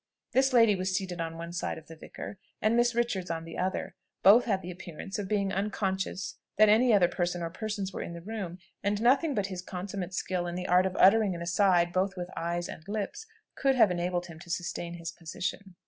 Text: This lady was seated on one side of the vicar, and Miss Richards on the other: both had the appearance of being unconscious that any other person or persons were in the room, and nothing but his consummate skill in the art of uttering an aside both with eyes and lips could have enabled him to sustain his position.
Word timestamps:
This 0.31 0.51
lady 0.51 0.75
was 0.75 0.95
seated 0.95 1.21
on 1.21 1.37
one 1.37 1.53
side 1.53 1.77
of 1.77 1.85
the 1.85 1.95
vicar, 1.95 2.39
and 2.59 2.75
Miss 2.75 2.95
Richards 2.95 3.29
on 3.29 3.43
the 3.43 3.55
other: 3.59 3.93
both 4.23 4.45
had 4.45 4.63
the 4.63 4.71
appearance 4.71 5.19
of 5.19 5.27
being 5.27 5.53
unconscious 5.53 6.39
that 6.57 6.69
any 6.69 6.91
other 6.91 7.07
person 7.07 7.43
or 7.43 7.51
persons 7.51 7.93
were 7.93 8.01
in 8.01 8.13
the 8.13 8.19
room, 8.21 8.57
and 8.81 8.99
nothing 8.99 9.35
but 9.35 9.45
his 9.53 9.61
consummate 9.61 10.15
skill 10.15 10.47
in 10.47 10.55
the 10.55 10.67
art 10.67 10.87
of 10.87 10.95
uttering 10.97 11.35
an 11.35 11.41
aside 11.43 11.93
both 11.93 12.17
with 12.17 12.29
eyes 12.35 12.67
and 12.67 12.83
lips 12.87 13.27
could 13.53 13.75
have 13.75 13.91
enabled 13.91 14.25
him 14.25 14.39
to 14.39 14.49
sustain 14.49 14.95
his 14.95 15.11
position. 15.11 15.75